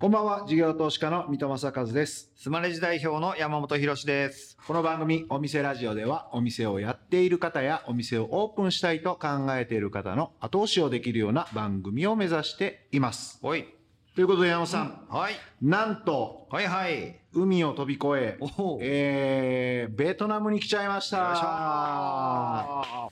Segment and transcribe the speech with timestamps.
[0.00, 2.30] こんばんは、事業投資家の三戸正和です。
[2.36, 4.56] スマレジ代表の山本博です。
[4.64, 13.40] この番組、お店ラジオでは、お店をやっている方や、お店をオープンしたいと考えている方の後押しをできるような番組を目指しています。
[13.42, 13.74] おい。
[14.14, 15.32] ということで、山本さん、はい。
[15.60, 17.18] なんと、はいはい。
[17.32, 18.38] 海を飛び越え。
[18.80, 23.10] えー、ベトナムに来ちゃいましよいした。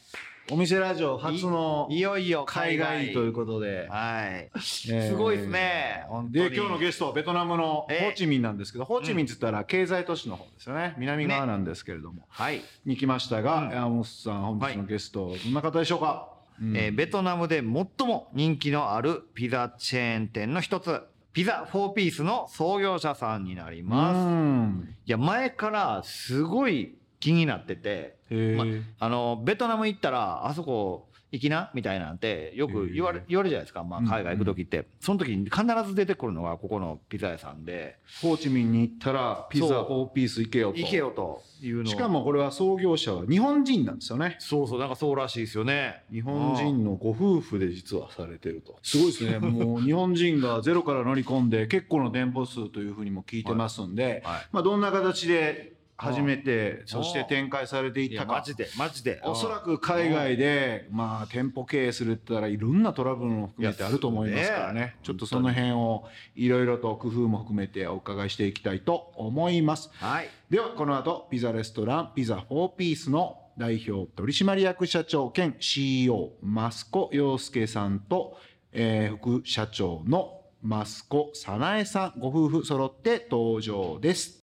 [0.51, 3.13] ょお店ラジオ初のいよいよ海外。
[3.13, 4.29] ということで、はい。
[4.29, 5.09] えー。
[5.09, 6.05] すごいですね。
[6.31, 6.57] で、に。
[6.57, 8.11] 今日のゲストはベトナムのホえ。
[8.13, 10.95] ーチミンなんですけど、ホーチミンって言ったら経済都市の方ですよね。
[10.99, 12.63] 南側なんですけれども、はい。
[12.85, 13.71] に来ましたが、うん。
[13.71, 16.29] 山本さん、本日のゲスト、どんな方でしょうか、
[16.61, 16.77] うん。
[16.77, 17.65] えーベトナムで最
[18.07, 21.01] も人気のあるピザチェーン店の一つ、
[21.33, 24.17] ピザ4ピースの創業者さんになります。
[24.17, 24.95] うん。
[25.05, 28.17] いや、前からすごい気になってて、
[28.57, 28.65] ま
[28.99, 33.83] あの、ベトナム行ったら、あそこ行きなみたいなんて、よく言われ、言われるじゃないですか。
[33.83, 34.87] まあ、海外行く時って。
[35.01, 40.79] その時に必ず出てくるのが、ここのピザ屋さんで、ホーチミンに行ったら、ピザそう4ピース行けよと。
[40.79, 44.37] 行けよというのをしかもこれは創業者は日本人なんですよね。
[44.39, 46.05] そうそう、なんかそうらしいですよね。
[46.13, 48.79] 日本人のご夫婦で実はされてると。
[48.83, 49.39] すごいですね。
[49.47, 58.43] もう日本人がゼロから乗り込んで結構の店舗数というふうにも聞いてますんで、はいまあどんな形で始めて、あそして展開されていったかマ。
[58.43, 59.21] ジで、マジで。
[59.25, 64.97] おそらく海外で、まあ、店舗経営するって言ったらいろんなトラブルも含めてあると思いますからね。
[65.03, 69.91] ちょっとその辺をいろいろと工夫も含めてお伺いしていきたいと思います。
[69.95, 70.29] はい。
[70.51, 78.39] では、この後、ピザレストランピザ4ピースの代表取締役社長兼 CEO、益子洋介さんと、
[78.73, 84.46] えー副社長の益子早苗さん、ご夫婦揃って登場です。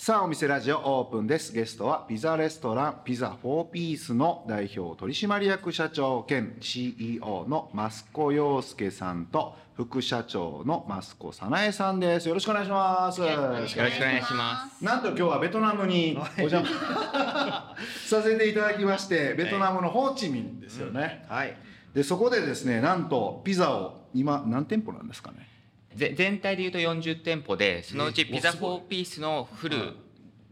[0.00, 1.52] さあ、お店ラジオオープンです。
[1.52, 12.28] ゲストはピザレストランピザ4ピースの代表取締役社長兼 CEO の益子洋介さんと副社長の益子早苗さんです。
[12.28, 13.20] よろしくお願いします。
[13.20, 14.84] よろしくお願いします。
[14.84, 17.74] なんと今日はベトナムにお邪魔
[18.06, 21.26] させていただきまして、ベトナムのホーチミンですよね。
[21.28, 21.56] はい。
[21.92, 25.57] で、そこでですね、なんとピザを今何店舗なんですかね。
[25.94, 28.78] ぜ全体でいうと40店舗でそのうちえピザおすごい。
[28.78, 29.96] 4ピースのフル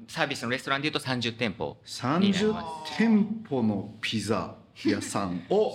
[0.09, 1.77] サービスのレストランでいうと30店舗。
[1.85, 2.55] 30
[2.97, 4.55] 店舗のピザ
[4.85, 5.43] 屋さん。
[5.51, 5.73] を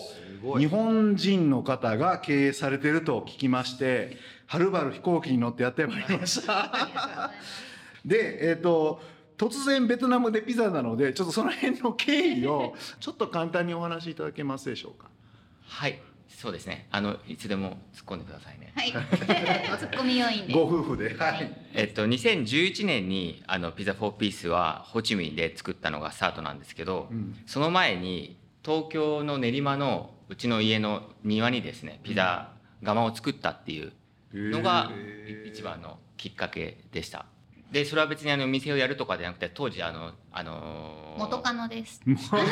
[0.58, 4.18] 日本人の方が経営されてると聞きまして、
[4.48, 7.32] はるばる飛行機に乗ってやってまいりました。
[8.06, 9.02] で、えっ、と、
[9.38, 15.10] 突然ベトナムでピザなので、ちょっとその辺の経緯をちょっと簡単にお話しいただけますでしょうか？
[15.68, 16.00] はい
[16.38, 18.92] そうですねあのいつでも突っ込んでくださいねはい。
[18.92, 20.54] ツッコミ要員で。
[20.54, 21.16] ご夫婦で。
[21.16, 21.52] はい。
[21.74, 32.52] えっと2011年にあのピザ4ピースはホーチミンで作ったのがスタートなんですけど、うんその前に東京の練馬のうちの家の庭にですねピザ
[32.84, 33.92] 窯を作ったっていう
[34.34, 34.92] のが
[35.46, 37.26] 一番のきっかけでした。
[37.72, 42.02] でそれは別にあの店をやるとかじゃなくて当時あのあのー元カノです。
[42.06, 42.50] 元カノで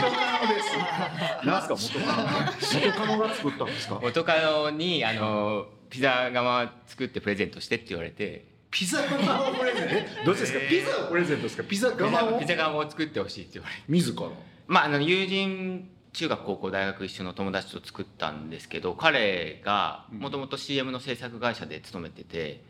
[0.61, 0.77] す。
[1.45, 2.27] なんすか元カノ。
[2.61, 3.99] 元カノが作ったんですか？
[4.01, 9.95] 元カノにあのピザ窯作ってプレゼントしてって言われてピザ窯をプレゼント？
[9.95, 10.23] え？
[10.25, 10.59] どっちですか？
[10.69, 11.63] ピザをプレゼントですか？
[11.63, 12.39] ピザ窯を？
[12.39, 14.27] ピザ窯を作ってほしいって言われて自ら？
[14.67, 22.63] まああの友人中学高校大学一緒の友達と作ったんですけど彼がもともと CM の制作会社で勤めてて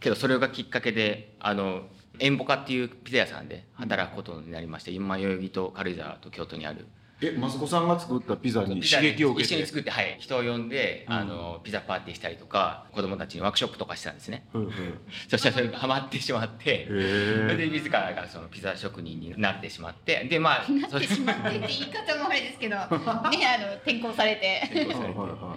[0.00, 1.82] けどそれがきっかけであの
[2.18, 6.86] エンボカっていうピザ屋さんで働くことになりまして今代々木と軽井沢と京都にある。
[7.18, 9.54] え、マスコさんが作ったピザに刺激を受けて？
[9.54, 11.14] 一緒に作って、はい、人を呼んで、うん。
[11.14, 14.46] あのピザパーティーしたりとか子供たちにワークショップとかしてたんですね。
[14.52, 14.70] うんうん。
[15.28, 24.62] そしたらそれがハマってしまってそれへで自らがそのピザ職人になってしまってでまあなってしまってって言い方もあれですけど、ね、あの転校されて。
[24.74, 24.84] え。
[24.84, 25.56] はいは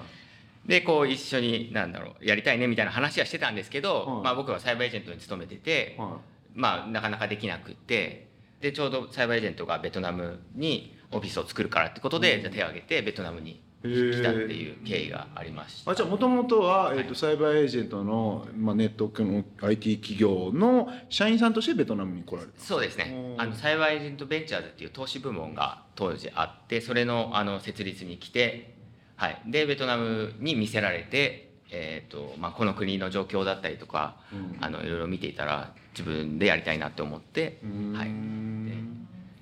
[0.69, 6.17] でこう一緒になんだろうやりたいねみたいな話はしてたんですけど、はいまあ、僕はサイバーエージェントに勤めてて、いは
[6.53, 8.27] まあ、なかなかできなくって
[8.61, 13.61] でちょうどサイバーエージェントがベトナムにオフィスを作るからってことで、じゃあ手を挙げてベトナムにい。
[13.87, 15.91] 来たっていう経緯がありました。
[15.91, 23.33] あじゃあもともとは、えっとサイバーエージェントの、まあ、ネットの IT 企業の社員さんとしてベトナムに来られたそうですね。
[23.35, 23.41] うん。
[23.41, 28.78] あのサイバーエージェントベンチャーズっていう投資部門が当時あってそれのあの設立に来て、
[29.19, 34.57] はい、でベトナムに見せられて、えーとまあ、この国の状況だったりとかうん。
[34.61, 37.59] あのいろいろ見ていたら自分でやりたいなって思って
[37.93, 38.09] はい。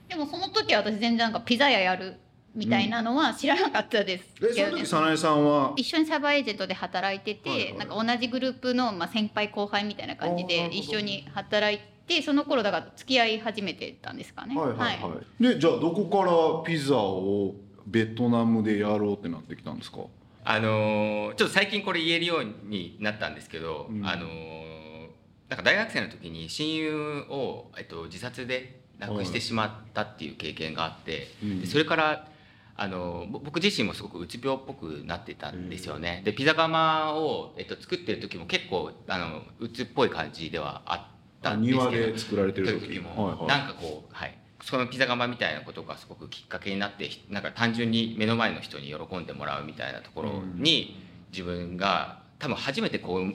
[0.10, 2.16] でもその時は私全然なんかピザ屋やる
[2.56, 4.42] みたいなのは知らなかったです。
[4.42, 4.72] でそけどね。
[4.72, 5.74] の時早苗さんは？
[5.76, 7.78] 一緒にサイバーエージェントで働いてて、はいはい。
[7.78, 14.60] なんか同じグループの、まあ、先輩後輩みたいな感じで一緒に働いてその頃だから付き合い始めてたんですかね。
[14.60, 14.78] はいはい。
[14.78, 17.54] はい、でじゃあどこからピザを
[17.88, 20.00] ベトナムでやろうってなってきたんですか？
[20.44, 24.06] あのーちょっと最近これ言えるようになったんですけど、うん。
[24.06, 25.08] あのー
[25.50, 31.62] なんか大学生の時に親友を、えっと、自殺で亡くしてしまったっていう経験があって、うん。
[31.62, 32.28] でそれから
[32.76, 36.22] あのぼ僕自身もすごくうつ病っぽくなってたんですよね。
[36.26, 41.92] でピザ窯を、えっと、作ってる時も結構あのうつっぽい感じではあったんですけど。
[41.92, 42.88] 庭で作られてる時。
[42.88, 43.48] 時も、はいはい。
[43.48, 51.00] なんかこうはいそのピザ窯みたいなことがすごくきっかけになってなんか単純に目の前の人に喜んでもらうみたいなところに
[51.32, 53.34] 自分が多分初めてこう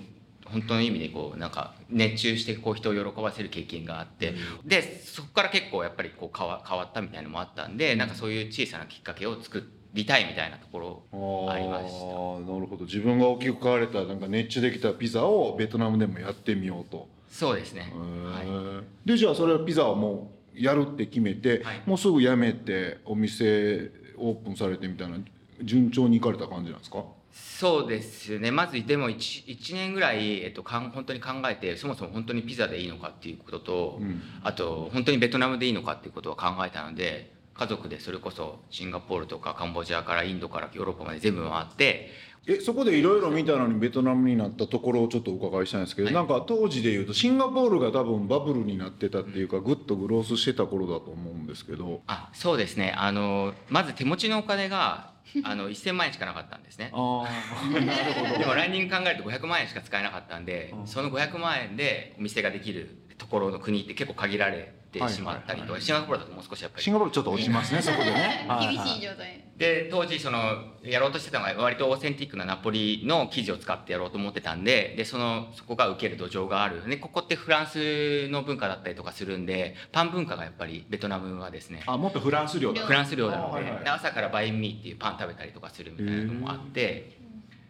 [0.52, 4.34] 本当の意味でこうなんか熱中してこう人を喜ばせる経験があって、
[4.64, 11.88] でそこから結構やっぱりこう変わ変わったみたいなのもあったんでなんかそういう小さなきっかけを作りたいみたいなところありました。
[11.88, 12.84] なるほど。
[12.84, 17.98] 自分が大きく買われたなんか熱中できたピザをベトナムでもやってみようと、そうですね、へ
[18.28, 21.82] はい、ーでじゃあそれはピザをもうやるって決めて、はい。
[21.86, 25.18] もうすぐ辞めてお店オープンされてみたいな
[25.62, 27.04] 順調に行かれた感じなんですか？
[27.32, 28.50] そうですね。
[28.50, 34.20] まずでも 1, 1年ぐらい、えっと、かん本当に考えてそもそも本当にピザでいいのかっていうことと、うん。
[34.42, 42.10] あと本当にベトナムでいいのかっていうことを考えたので家族でそれこそシンガポールとかカンボジアからインドからヨーロッパまで全部回って
[42.46, 46.14] えそこでいろいろ見たのにベトナムになったところをちょっとお伺いしたいんですけど、はい。
[46.14, 52.02] なんか当時でいうとシンガポールが多分バブルになってたっていうかグッとグロースしてた頃だと思うんですけど。
[52.08, 52.94] あそうですね。
[52.96, 55.12] あのまず手持ちのお金が
[55.44, 56.90] あの1000万円しかなかったんですね。
[56.92, 60.86] ああなるほでもランニング考えると500万円しか使えなかったんでうん。
[60.86, 65.82] その500万円でお店ができるところの国って結構限られてしまったりとか、はいはいはい。
[65.82, 66.82] シンガポールだともう少しやっぱり。
[66.82, 68.48] シンガポールちょっと落ちますね そこでね。
[68.60, 70.40] 厳しい状状態で当時その
[70.82, 76.88] やろうとしてたのが割とオーセンティックなナポリの生地を使ってやろうと思ってたんででそのそこが受ける土壌がある。
[76.88, 81.84] でここってフランスの文化だったりとかするんでパン文化がやっぱりベトナムはですね。
[81.86, 82.84] あもっとフランス料だ。
[82.84, 87.22] フランス料なので,、あはいはいで朝からバインミーっていうパン食べたりとかするみたいなのもあって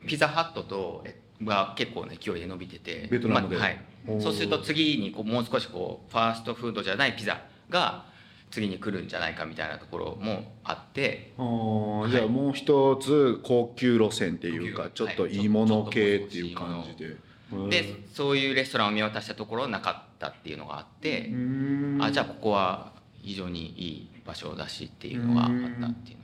[0.07, 3.09] ピザハットとえが結構な勢いで伸びてて。
[3.11, 3.57] ベトナムで。
[3.57, 3.81] まあはい。
[4.21, 8.05] そうすると次にこうもう少しこうファーストフードじゃないピザが
[8.51, 11.33] 次に来るんじゃないかみたいなところもあって。
[11.37, 11.47] じゃあ
[12.29, 17.17] もう一つ高級路線っていうかちょっといいもの系っていう感じで。
[17.69, 21.29] でそういうレストランを見渡したところなかったっていうのがあって。
[21.29, 21.99] う、ん。
[22.03, 22.93] あじゃあここは
[23.23, 25.49] 非常にいい場所だしっていうのがあっ
[25.81, 26.22] たっていう。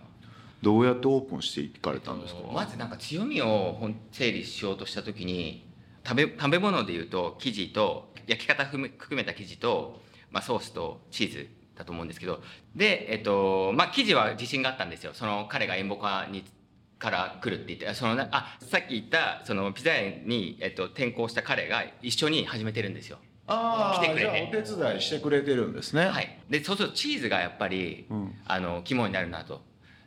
[0.63, 2.41] どうやってオープンしていかれたんですか？
[2.53, 3.79] まずなんか強みを
[4.11, 5.67] 整理しようとした時に
[6.05, 10.01] 食べ食べ物でいうと生地と焼き方含め含めた生地と、
[10.31, 12.43] まあ、ソースとチーズだと思うんですけど
[12.75, 16.45] で、えっとまあ、生地は自信があったんですよその彼がエンボカに
[16.99, 23.19] から来るって言ってそのなあさっき言ったそのピザ屋に、えっと、転校した彼が一緒に始めてるんですよ。
[23.47, 26.07] ああ来てくれてお手伝いしてくれてるんですね。
[26.07, 29.63] はい、でそうするとチーズがやっぱりうんあの肝になるなと。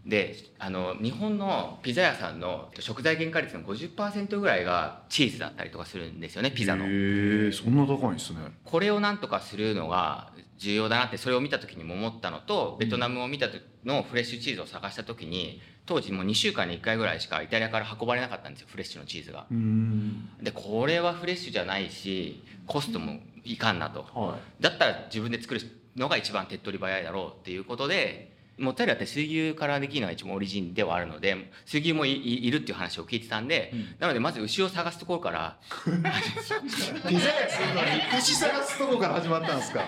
[0.05, 6.85] であの日本のピザ屋さんの食材原価率の50%ぐらいがチーズだったりとかするんですよねピザの。
[6.85, 8.39] へえそんな高いんですね。
[8.63, 19.45] これをなんとかするのが重要だなってそれを見た時にも思ったのとベトナムを見た時のフレッシュチーズを探した時に当時もう2週間に1回ぐらいしかイタリアから運ばれなかったんですよフレッシュのチーズが。
[19.51, 24.05] うんでこれはフレッシュじゃないしコストもいかんなと。
[24.13, 25.61] はだったら自分で作る
[25.95, 28.30] のが一番手っ取り早いだろうっていうことで
[28.61, 37.09] モッツァレラって水牛からできるのが一番オリジンではあるので水牛もいいいるっていう話を聞いてたんで、うんなのでまず牛を探すところからい。
[37.09, 39.83] ピザ屋するのに牛探すとこから始まったんですか？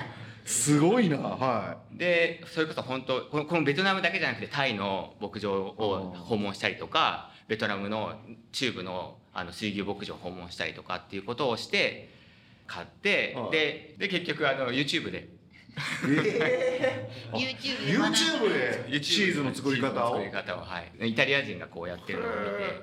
[0.46, 8.14] すごいなはでそれこそ本当このこのベトナムだけじゃなくてタイの牧場を訪問したりとかベトナムの
[8.52, 12.10] 中部のあの水牛牧場を訪問したりとかっていうことをして
[12.68, 15.30] 買ってはいでで結局あの YouTube で
[15.76, 15.82] い。
[16.08, 17.48] え YouTube
[17.88, 20.20] えで YouTube でチーズの作り方を？
[20.20, 20.54] チーズの作り。
[20.54, 22.82] 方をはいイタリア人がこうやってるのを見て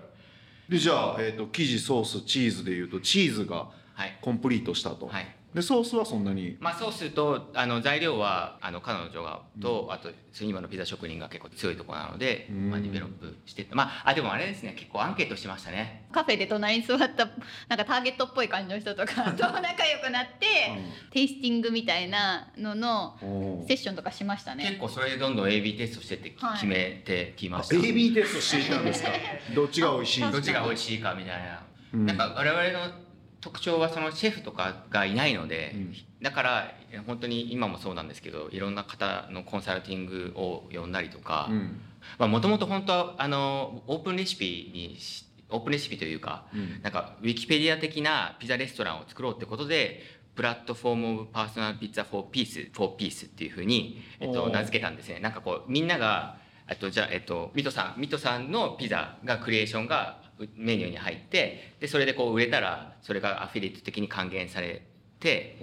[0.69, 5.07] でじゃあえっ、と生地ソースチーズでいうとチーズがはいコンプリートしたと。
[5.07, 6.57] はいでソースはそんなに？
[6.61, 10.09] まあ、そうするとあの材料はあの彼女がと、あと
[10.41, 12.71] 今のピザ職人が結構強いところなので、うん。
[12.71, 16.07] まあ、デベロップしてまああでもあれですね結構アンケートしてましたね。
[16.13, 17.27] カフェで隣に座った
[17.69, 20.47] なんかターゲットっぽい感じの人とか と仲良くなって
[21.11, 24.77] テイスティングみたいなののうんセッションとかしました結ね。
[24.81, 26.55] 構それでどんどん AB テストしてってはい。
[26.55, 29.11] 決めてきました、AB テストしていたんですか？
[29.55, 30.21] どっちが美味しい。
[30.21, 31.63] どっちが美味しいかみたいな、
[31.95, 32.07] うん。
[32.07, 33.10] なんか我々の
[33.41, 35.95] 特徴はそのシェフとかがいないので、うん。
[36.23, 36.75] だから
[37.07, 42.31] 本当に今もそうなんですけどいろんな方のコンサルティングを呼んだりとか、うん。
[42.31, 46.83] もともと本当はあのオープンレシピにしオープンレシピというかうん。
[46.83, 50.03] なんかウィキペディア的なピザレストランを作ろうってことで
[50.35, 55.21] Platform of Personal Pizza for Peace for Peace っていうふうに、えっと、名付けたんですね。
[55.21, 56.37] なんかこうみんなが
[56.69, 64.83] えっとじゃあえっとミトさんミトさんのピザがクリエーションがうメニューに入ってでそれでこう売れたらそれがアフィリエイト的に還元され
[65.19, 65.59] て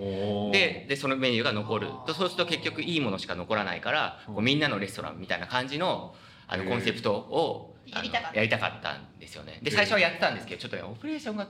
[0.52, 1.88] ででそのメニューが残る。
[2.06, 6.16] とそうすると結局いいものしか残らないからこうみんなのレストランみたいな感じの
[6.48, 8.38] あのコンセプトをやりたかった。
[8.38, 9.60] やりたかったんですよね。
[9.64, 11.48] で最初はやってたんですけどちょっとねオペレーションが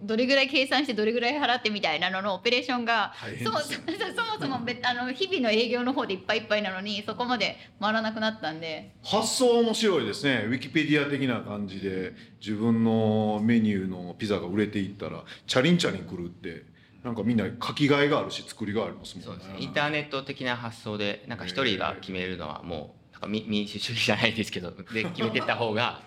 [0.00, 8.92] どれぐらい計算してどれぐらい払ってみたいなののオペレーションが そもそもそもべあの日々の営業の方でいっぱいいっぱいなのにそこまで回らなくなったんで。
[9.04, 10.44] 発想面白いですね。
[10.46, 16.64] ウィキペディア的な感じで自分のメニューのピザが売れていったらチャリンチャリン来るって
[17.04, 19.26] なんかみんな書きがいがあるし作りがありますもんね。
[19.26, 19.48] そうです。
[19.48, 26.02] ねインターネット的な発想でなんか一人が決めるのはもう民民 主主義じゃないですけどで決めてった方が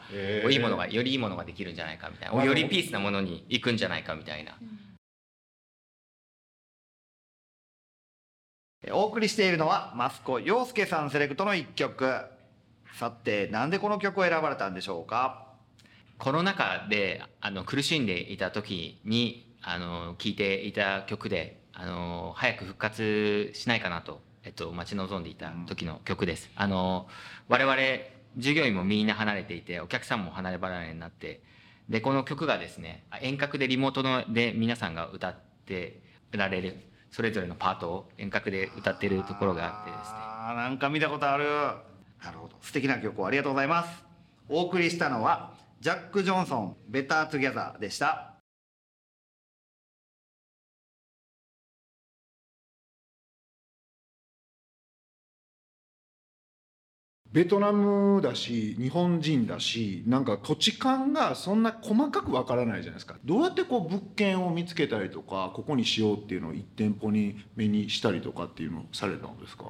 [0.49, 4.57] いいものがよりいいものができるんじゃないかみたいまあなよりピースなものに行くんじゃないかみたいな。
[8.87, 12.25] えお送りしているのは益子陽介さんセレクトの一曲。
[12.93, 15.47] さてなんでこの曲を選ばれたんでしょうか？
[16.17, 26.49] コロナ禍であの苦しんでいた時にあの聴いていた曲であの早く復活しないかなと、えっと、待ち望んでいた時の曲です。
[26.55, 27.07] あの
[27.47, 27.75] 我々
[28.37, 31.41] 従業員もみんな離れていてお客さんも離れ離れになって
[31.89, 35.35] でこの曲がですね遠隔でリモートので皆さんが歌っ
[35.65, 36.77] てられる
[37.11, 40.17] それぞれのパートを遠隔で歌ってるところがあってですね。
[40.19, 41.45] あーなんか見たことある。
[42.23, 42.55] なるほど。
[42.61, 44.03] 素敵な曲をありがとうございます。
[44.49, 48.34] お送りしたのは Jack Johnson「Better Together」でした
[57.35, 63.17] ベトナムだし日本人だしなんか土地勘がそんな細かくわからないじゃないですか。
[63.25, 69.65] どうやってこう物件を見つけたりとかここにしようっていうのを1店舗に目にしたりとかっていうのをされたんですか？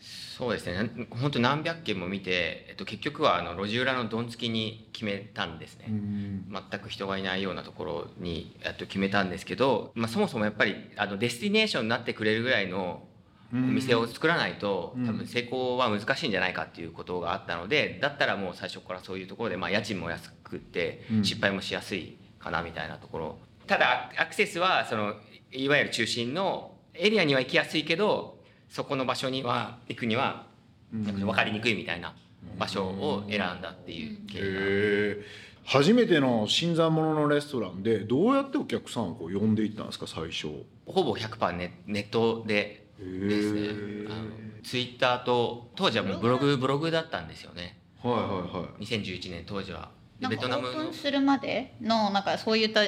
[0.00, 0.90] そうですね。
[1.10, 6.46] 本当何百件も見て、えっと、結局はあの路地裏のどんつきに決めたんですね、うん。
[6.70, 13.02] 全く人がいないようなところにえっと決めたんですけど、まあ、そもそもやっぱりあのデスティネーションになってくれるぐらいの
[13.52, 15.06] お店を作らないとうん。
[15.06, 21.24] 多分成功は難しいんじゃないかっていうことがあったのでだったらもう最初からそういうところで、まあ、家賃も安くってうん。
[21.24, 23.38] 失敗もしやすいかなみたいなところ。
[23.66, 25.14] ただアクセスはその
[25.52, 28.38] いわゆる中心のエリアには行きやすいけど
[28.68, 30.46] そこの場所には行くには
[30.92, 32.14] 分かりにくいみたいな
[32.58, 40.48] 場所を選んだっていう経緯初めての新参者のレストランでどうやってお客さんをこう呼んでいったんですか最初。
[40.86, 44.06] ほぼ100%ネネットでですね。
[44.08, 44.30] あの
[44.62, 47.78] ツイッターと当時はもうブログブログだったんですよね。
[48.02, 48.84] はいはいはい。
[48.84, 49.90] 2011年当時は。
[50.20, 50.72] ベトナムの。
[50.74, 52.82] ープンするまでのなんかそういった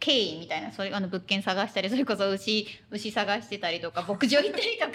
[0.00, 4.92] 経緯みたいなそういうあの物件探したりそれこそ牛牛探してたりとか 牧場行ったりとか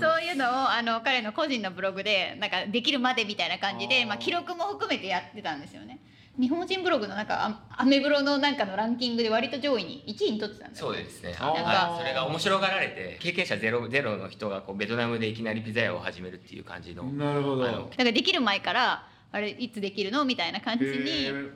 [0.00, 5.98] そういうのをあの彼の個人のブログでなんかできるまでみたいな感じでまあ、記録も含めてやってたんですよね。
[6.40, 7.44] 日本人ブログのなんか
[7.76, 11.34] アアメブロのなんかのランキングで割と上位に1位に取ってたんだよそうですね。
[11.38, 11.98] あーはい。
[12.00, 17.04] それが面白がられて経験者ゼロゼロの人がこうベトナムでいきなりピザ屋を始めるっていう感じの。
[17.04, 17.68] なるほど。
[17.68, 20.24] あのだからできる前からあれいつできるの？
[20.24, 20.92] みたいな感じに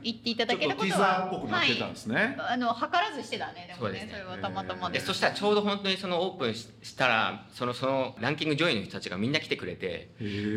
[0.02, 3.68] 言っていただけたことちょっとティザーはっぽくなってたんですね、あの図らずしてたね。
[3.68, 10.10] でもねそうですねそれはたまたまででそしたらちょうど本当にそのオープンししたらそのそのランキング上位の人たちがみんな来てくれて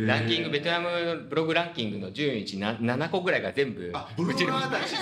[0.05, 4.93] ランキングベトナムブログランキングの順位値な7個ぐらいが全部うちのブロガーたち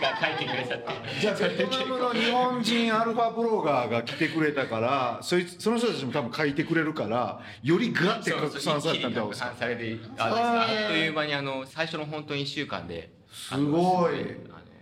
[0.00, 14.14] が書いてくれたってじゃあベトナムの日本人アルファブロガーが来てくれたからそいつその人たちも多分書いてくれるからよりガッて拡散されたんだろう拡散されてああっという間にあの最初の本当に1週間ですごい。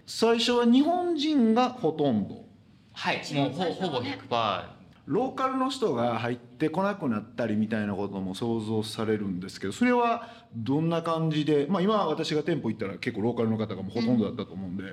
[0.07, 2.47] 最初は日本人がほとんど。
[2.93, 4.79] はいもうほほぼ100%
[5.09, 14.85] ローカルの人が入ってこなくなったりみたいなことも想像されるんですけどそれはどんな感じで、まあ、今私が店舗行ったら結構ローカルの方がもうほとんどだったと思うんで、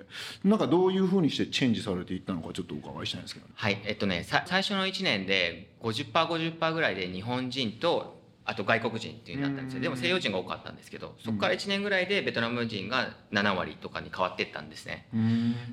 [0.45, 8.14] なんかどういうふうにしてチェンジされていったのかちょっとお伺いしたいんですけど、はいえっとねさ最初の1年で 50%50% ぐらいで日本人と
[8.45, 15.07] あと外国人っていう風になったんですよでも西洋人が多かったんですけどそこから1年ぐらいでベトナム人が7割とかに変わっていったんですね。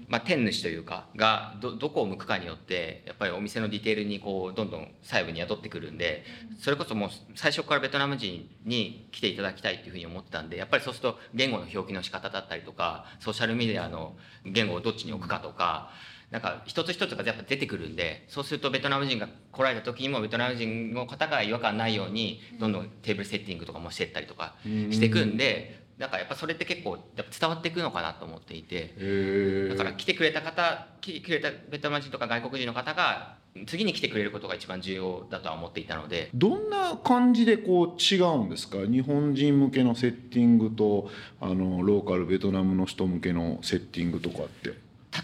[0.08, 6.24] まあ、店主というかがどどこを向くかによってやっぱりお店のディテールにこうどんどん細部に宿ってくるんで
[6.58, 15.90] それこそもう最初からベトナム人に来ていただきたいっていうふうに思ってたんでやっぱりそうすると言語の表記の仕方だったりとかソーシャルメディアの言語をどっちに置くかとか。
[16.32, 28.94] なんか一つ一つがやっぱ出てくるんでそうするとベトナム人が来られた時にもベトナム人の方が違和感ないようにどんどんテーブルセッティングとかもしてったりとかしていくんでなんかやっぱそれって結構やっぱ伝わっていくのかなと思っていて。
[28.96, 33.36] へだから来てくれた方来てくれたベトナム人とか外国人の方が
[33.66, 36.30] 次に来てくれることが一番重要だとは思っていたので。
[36.34, 38.78] どんな感じでこう違うんですか？
[38.78, 41.10] 日本人向けのセッティングと
[41.40, 44.72] あのローカルベトナムの人向けのセッティングとかって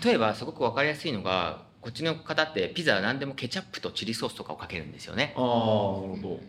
[0.04, 5.32] 例えばすごく分かりやすいのがこっちの方ってピザは何でもケチャップとチリソースとかをかけるんですよね。
[5.36, 6.40] ああなるほど。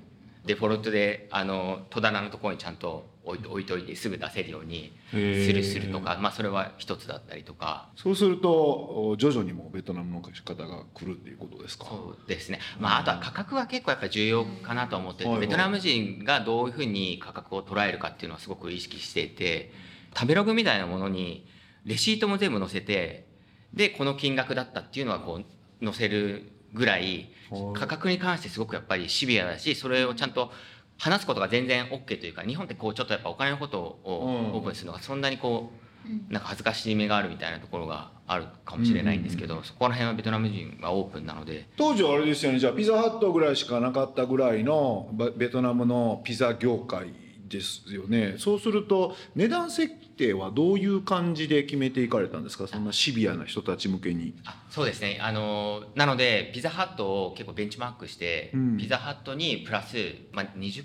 [0.45, 7.89] デフォルトであの戸棚のところにちゃんと置いと置いといてすぐ出せるようにするするとか、まあ、それは一つだったりとか。
[7.95, 10.31] そうすると徐々にもうベトナムの方
[10.65, 11.85] が来るっていうことですか？
[11.85, 15.47] そうですね、まあ、あとは価格は結構やっぱり重要かなと思ってて、はいはい。
[15.47, 19.71] ベトナム人がどういうふうに価格を捉えるかっていうのはすごく意識していて
[20.15, 21.45] 食べログみたいなものに
[21.85, 23.28] レシートも全部載せて
[23.73, 25.41] でこの金額だったっていうのはこ
[25.81, 30.51] う載せるぐらいはい価格に関してすごくやっぱりシビアだしそれをちゃんと
[30.99, 41.67] 話すことが全然 OK というか日本ってこうちょっとやっぱお金のことをうんオープンするのがそんなにこうなんか恥ずかしめがあるみたいなところがあるかもしれないんですけどそこら辺はベトナム人がオープンなので。
[41.77, 42.59] 当時はあれですよね。
[42.59, 47.07] じゃあピザハットぐらいしかなかったぐらいのバベトナムのピザ業界
[47.49, 48.35] ですよね。
[48.37, 52.67] そうすると値段設定はどういう感じで決めていかれたんですか？
[52.67, 54.35] そんなシビアな人たち向けに。
[54.45, 55.17] あそうですね。
[55.21, 58.77] あのなのでピザハットを結構ベンチマークして、うん。
[58.77, 59.97] ピザハットにプラス、
[60.31, 60.83] まあ、20%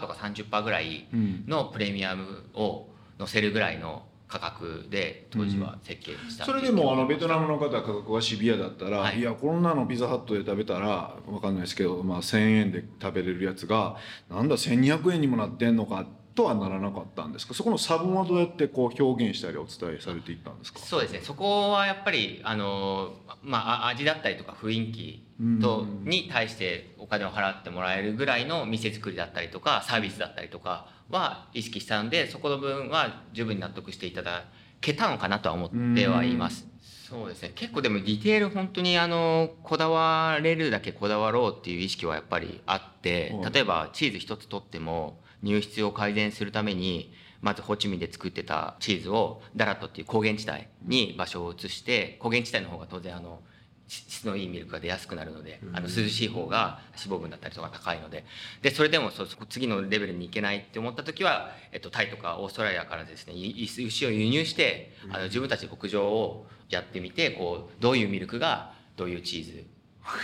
[0.00, 9.18] とか30%ぐらいうんのプレミアムを載せるぐらいの価格で当時は設計したそれでもあのベトナムの方は価格がシビアだったら、はい。
[9.18, 13.96] い、やこんなのピザハットで食べたらわかんないですけど、まあ、1,000円で食べれるやつが
[14.30, 16.06] なんだ1,200円にもなってんのか
[16.40, 17.54] とはならなかったんですか？
[17.54, 20.78] そこの差分はどうやってこう表現したりお伝えされていったんですか？
[20.78, 21.20] そうですね。
[21.22, 25.26] そこはやっぱりあの、まあ、あ味だったりとか雰囲気
[25.60, 26.04] とうん。
[26.04, 34.44] に対してお金を払ってもらえるぐらいの店作りだったりとかサービスだったりとかは意識したのでそこの分は十分に納得していただ
[34.80, 36.66] けたのかなとは思ってはいます。
[37.08, 37.52] そうですね。
[37.56, 43.52] 結構でもディテール本当にあのこだわれるだけこだわろうっていう意識はやっぱりあってはい。
[43.52, 53.40] 例えばチーズ一つとっても入室を改善するためにまずホーチミンで作ってたチーズをダラットっていう高原地帯に場所を移して高原地帯の方が当然あの
[53.88, 58.24] し質のいいミルクが出やすくなるのであの涼しい方が脂肪分だったりとか高いので。
[58.62, 69.64] でそれでもそう次のレベルに行けないって思った時は、えっと、タイとかオーストラリアからですねいい牛を輸入してあの自分たちで牧場をやってみてこうどういうミルクがどういうチーズ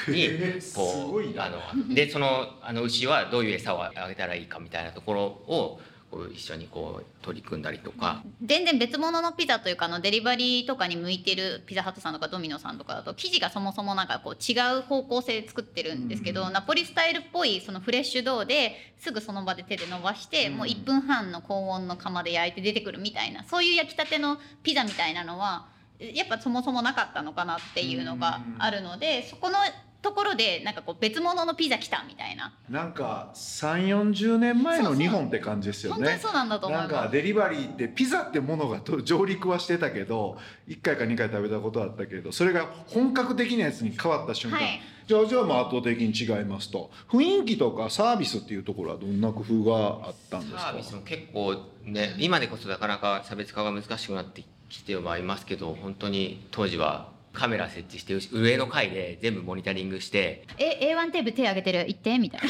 [0.09, 0.29] に
[0.61, 1.46] すこごいうな。
[1.46, 8.22] あのでそのあの牛はどういう餌をあげたらいいかみたいなところをこう一緒にこう取り組んだりとか。
[8.42, 25.66] 全然別物のピザというかあのデリバリーとかに向いてるピザハットさんとかドミノさんとかだと生地がそもそもなんかこう違う方向性で作ってるんですけど、ナポリスタイルっぽいそのフレッシュドーですぐその場で手で伸ばして、もう1分半の高温の窯で焼いて出てくるみたいなそういう焼きたてのピザみたいなのは
[25.98, 29.56] やっぱそもそもなかったのかなっていうのがあるのでそこの
[30.02, 32.54] ところでなんかこう別物のピザ来たみたいな。
[32.70, 35.96] なんか3 4 0年前の日本って感じですよね。
[35.96, 36.87] 本当にそうなんだと思い。
[36.87, 44.80] かデリバリーってピザってものがと上陸はしてたけど1回か2回食べたことあったけどそれが本格的なやつに変わった瞬間、はい。
[45.09, 46.90] じゃあじゃあまあ圧倒的に違いますと。
[47.09, 50.61] 雰囲気とかサービスっていうところはどんな工夫があったんですか？
[50.61, 60.46] サービスも結構ね今でこそなかなか差別化が難しくなって来てはいますけど本当に当時はカメラ設置して上の階で全部モニタリングして。
[60.59, 61.85] え A1 テーブル手挙げてる？
[61.87, 62.18] 行って？
[62.18, 62.49] みたいな。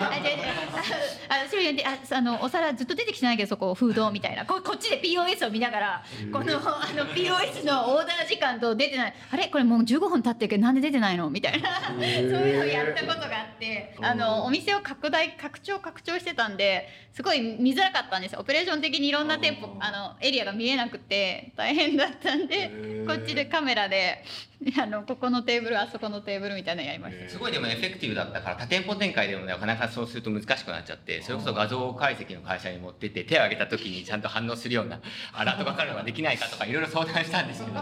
[0.00, 0.16] あ
[1.44, 1.86] 違う違う。
[1.86, 4.46] ああああのお皿ずっと出てきてないけどそこフードみたいな。
[4.46, 9.14] ここっちで POS を見ながらこのあの POS のオーダー時間と出てない。
[9.30, 9.48] あれ？
[9.48, 11.28] これもう15分経ってるけどなんで出てないの？
[11.28, 11.68] みたいな。
[11.88, 13.94] そういうのをやったことがあって。
[14.00, 18.40] あのお店を拡大拡張拡張してたんですごい見づらかったんですよ。
[18.40, 24.24] オペレーション的にいろんな店舗あのエリアが見えなくて大変だったんでこっちでカメラで
[24.80, 27.28] あのここのテーブルあそこのテーブルみたいなのやりました。
[27.28, 35.00] すごいでもエフェクティブだったから多店舗展開でもねなかなかそうすると難しくなっちゃってそれこそ画像解析の会社に持ってって手を挙げた時にちゃんと反応するような
[35.32, 37.80] アラートがかかるのができないかとかいろいろ相談したんですけど。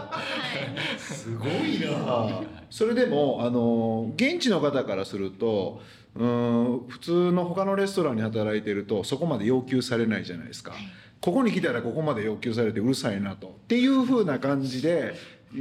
[0.97, 2.41] すごいな。
[2.69, 5.81] それでもあの現地の方からすると
[6.15, 10.73] うん普通の他のレストランに働いてるとそこまで要求されないじゃないですか。
[11.21, 13.49] ここに来たらここまで要求されてうるさいなと。
[13.49, 15.13] っていう風な感じで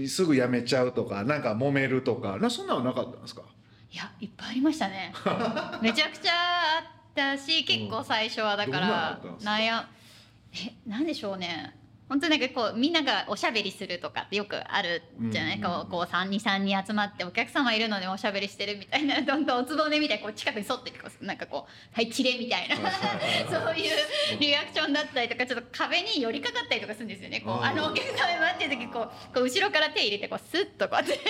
[0.09, 3.42] すぐ辞めちゃうとかなんか揉めるとかなそんなのなかったんですか？
[3.92, 5.12] いやいっぱいありましたね。
[5.83, 9.85] めちゃくちゃあったし結構最初はだからったん悩
[10.53, 11.76] えなんでしょうね
[12.11, 23.96] 本当になんかこうみんながおしゃべりするとかってよくあるじゃない、うんこうこう323人集まってお客様いるのにおしゃべりしてるみたいな どんどんおつぼねみたいなこう近くに沿ってこうなんかこう「はいチレ」みたいなそういう
[24.40, 27.40] リアクションだったりとかちょっと壁に寄りかかったりとかするんですよね。
[27.42, 31.20] こうあのお客様待ってる時こうこう後ろから手入れてこうスッとこうやって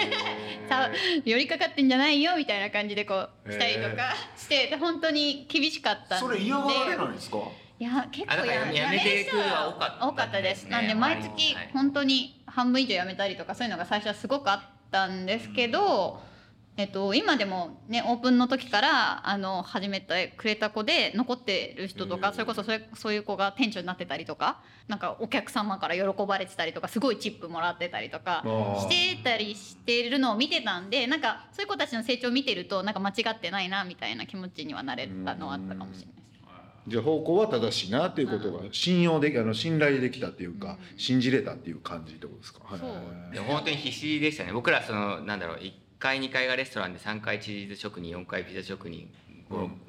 [0.68, 0.90] さ
[1.24, 6.26] 寄りかかってんじゃないよみたいな感じでこうしたりとかしてで本当に厳しかったんで。
[6.26, 7.38] それ嫌がられないんですか？
[7.80, 10.68] いや結構ややめていくは多かった多かったです。
[10.68, 16.20] なんで毎月はい本当に半分以上辞めたりとかそういうのが最初はすごくあったんですけど、
[16.76, 28.44] えっと今でもねオープンの時からあの始めてくれた子で残ってる人とか、うんそれこそそういう子が店長になってたりとか、なんかお客様から喜ばれてたりとかすごいチップもらってたりとか。
[28.78, 36.19] してたりしてるのを見てたんでなんかそういう子たちの成長を見てるとなんか間違ってないなみたいな気持ちにはなれたのはあったかもしれない。
[36.88, 40.98] じゃあ方向は正しいなっていうことが信用できあの信頼できたっていうかうん。
[40.98, 42.60] 信じれたっていう感じってことですか？
[42.64, 44.52] はいそうでも本当に必死でしたね。
[44.52, 49.08] 僕らそのなんだろう1階2階がレストランで3階チーズ職人4階ピザ職人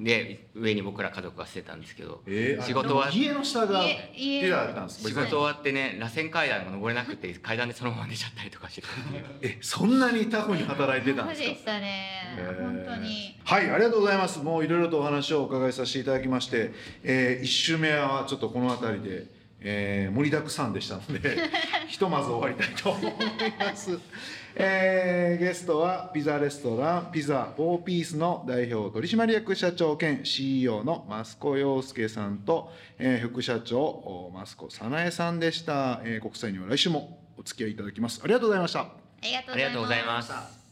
[0.00, 3.84] で上に僕ら家族がしてたんですけどえー、仕事は家の下が
[4.16, 8.82] 家たんです仕事終わってね螺旋階段が登れなくて階段でそのまま寝ちゃったりとかして
[9.40, 11.46] えそんなにタフに働いてたんですか？
[11.46, 12.34] そうでしたね。
[12.38, 12.62] へー。
[12.62, 13.38] 本当に。
[13.44, 14.40] はいありがとうございます。
[14.40, 16.72] もういろいろとお話をお伺いさせていただきまして、
[17.04, 19.24] え1週目はちょっとこの辺りで、
[19.60, 21.36] えー盛りだくさんでしたので
[21.88, 23.12] ひとまず終わりたいと思い
[23.58, 23.98] ます、
[24.54, 38.20] えーゲストはピザレストランピザ4ピースの代表取締役社長兼 CEO の増子洋介さんと、えー副社長お増子早苗さんでした、えー国際には来週もお付き合いいただきます。
[38.22, 38.80] ありがとうございました。
[38.80, 38.86] あ
[39.22, 40.62] りがとうございます。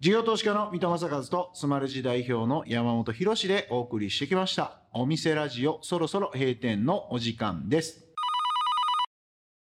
[0.00, 8.04] 事業投資家の三戸正和とスマレジ代表の山本博でお送りしてきましたお店ラジオそろそろ閉店のお時間です。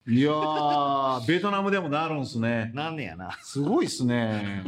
[0.09, 2.73] いやー ベトナムでもなるんすね。
[2.75, 3.39] なんねやな。
[3.41, 4.65] すごいっすね。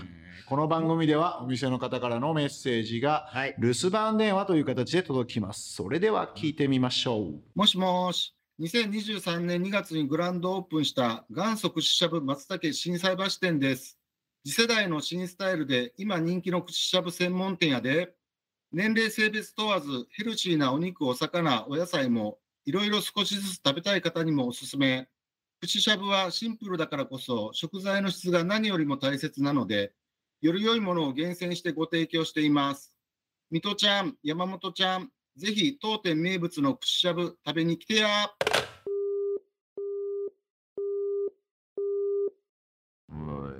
[0.48, 3.56] この番組ではお店の方からのメッセージがはい。
[3.58, 5.74] 留守番電話という形で届きます。
[5.74, 7.42] それでは聞いてみましょう。
[7.56, 13.98] もしもし、2023年2月にグランドオープンした元祖串しゃぶ松茸心斎橋店です。
[14.44, 18.14] 次世代の新スタイルで今人気の串しゃぶ専門店やで、
[18.76, 22.36] 年齢性別問わずヘルシーなお肉、お魚、お野菜も
[22.66, 25.08] いろいろ少しずつ食べたい方にもおすすめ。
[25.62, 29.94] 串しゃぶはシンプルだからこそ食材の質が何よりも大切なので、
[30.42, 32.92] より良いものを厳選してご提供しています。
[33.50, 35.08] 水戸ちゃん、山本ちゃん、
[35.38, 38.30] ぜひ当店名物の串しゃぶ食べに来てや。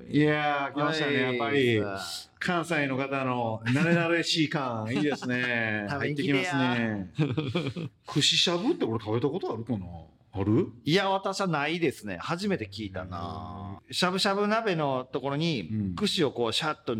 [0.09, 1.21] いやー来ましたね。
[1.21, 2.01] やっぱりはい
[2.38, 5.87] 関西の方の慣れ慣れしい感いいですね。
[5.90, 7.11] 入ってきますね。
[8.07, 9.87] 串しゃぶってこれ食べたことあるかな？
[10.33, 10.69] ある？
[10.85, 12.19] いや私はないですね。
[12.21, 13.81] 初めて聞いたな。
[13.90, 15.95] しゃぶしゃぶ鍋のところにうん。
[15.97, 16.97] 串をこうシャッと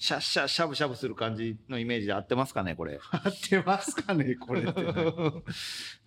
[0.00, 2.98] シャッシャッしゃぶしゃぶする感じのイメージで合ってますかねこれ。
[3.10, 4.82] 合ってますかねこれって こ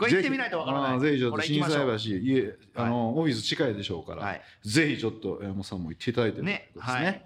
[0.08, 1.00] れ行ってみないとわからない。
[1.00, 2.00] ぜひちょっことれ心行きましょう。
[2.00, 4.42] 斎橋家あの、オフィス近いでしょうから、はい。
[4.64, 7.26] ぜひちょっと山本さんも行っていただいてですねはい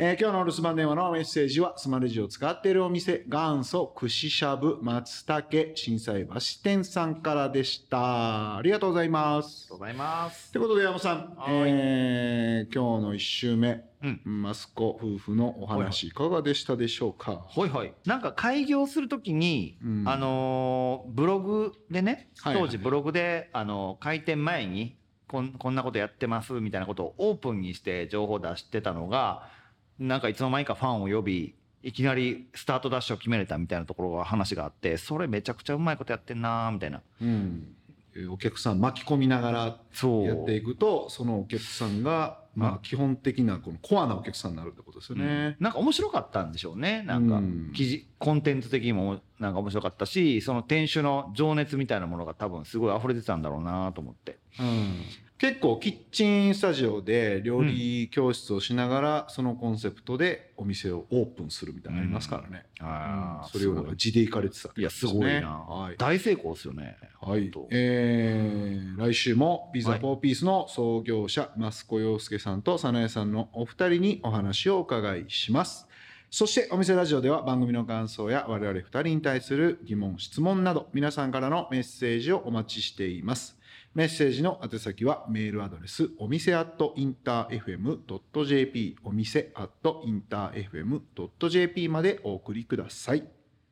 [0.00, 8.58] えー今日のお留守番電話のメッセージはスマレジを使っているお店元祖串しゃぶ松茸心斎橋店さんからでした。
[8.58, 9.48] ありがとうございます。
[9.48, 10.52] ありがとうございます。
[10.52, 11.52] ということで山本さん、はい。
[11.66, 14.42] えー今日の1週目、うん。
[14.42, 17.90] マスコ夫婦のお話いかがでしたでしょうか、ほいほい。
[18.06, 20.04] なんか開業するときに、うん。
[20.06, 29.57] あのーブログでね当時ブログで、あのー開店前にこんこんなことやってますみたいなことをオープンにして情報を出してたのが
[29.98, 37.02] なんかいつの間にかファンを呼びいきなりスタートダッシュを決めれたみたいなところが話があってそれめちゃくちゃうまいことやってんなーみたいな。
[37.20, 37.74] うん。
[38.14, 40.24] えーお客さん巻き込みながらそう。
[40.24, 45.56] やっていくとそのお客さんが、まあ、基本的なこのコアなお客さんになるってことですよね。
[45.60, 47.02] なんか面白かったんでしょうね。
[47.06, 47.72] なんかうん。
[47.74, 54.38] 記事コンテンツ的にもなんか面白かったしその店主の情熱みたいなものが多分すごい溢れてたんだろうなと思って。
[54.58, 55.02] うん
[55.38, 63.48] 結構キッチンスタジオで料理教室をしながら、そのコンセプトでお店をオープンするみたいなのありますからね、あうん。
[63.48, 65.96] それをなんか地で行かれてたっていやすごいな、はい。
[65.96, 66.96] 大成功ですよね。
[67.20, 67.52] はい。
[67.70, 70.00] えー来週もピザはい。
[70.00, 75.86] 4ピースの創業者、増子洋介さんと早苗さんのお二人にお話をお伺いします。
[76.30, 83.57] そしてお店ラジオでは番組の感想や我々二人に対する疑問質問など皆さんからのメッセージをお待ちしています
[83.98, 93.24] メッセージの宛先はメールアドレスお店アットインター FM.jp お店アットインター FM.jp までお送りください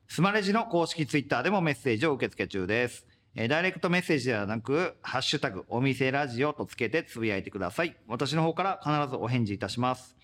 [0.08, 3.06] スマレジの公式ツイッターでもメッセージを受け付け中です。
[3.36, 7.96] えダイレクトメッセージではなく、ハッシュタグ、お店ラジオとつけてつぶやいてください。
[8.08, 10.16] 私の方から必ずお返事いたします。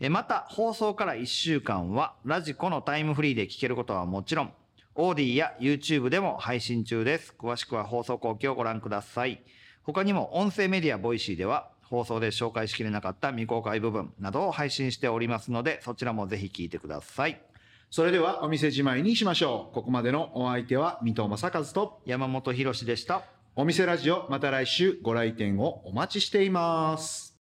[0.00, 4.52] えまた、放送から1週間は、 radiko のタイムフリーで聞けることはもちろん、
[4.94, 7.34] AuDee や YouTube でも配信中です。
[7.38, 9.42] 詳しくは放送後記をご覧ください。
[9.84, 17.40] 他にも音声メディア Voicy では、放送で紹介しきれなかった未公開部分などを配信しておりますので、そちらもぜひ聞いてください。
[17.90, 23.22] それではお店じまいにしましょうここまでのお相手は水戸正和と山本博史でした。
[23.54, 27.30] お店ラジオまた来週ご来店をお待ちしています